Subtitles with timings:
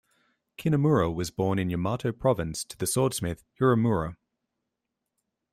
[0.57, 4.17] Kunimura was born in Yamato province to the swordsmith Hiromura.